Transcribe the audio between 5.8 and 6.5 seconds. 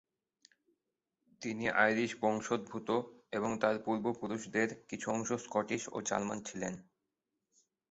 ও German